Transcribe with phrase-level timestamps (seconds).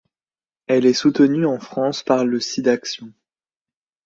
[0.65, 3.13] Elle est soutenue en France par le Sidaction.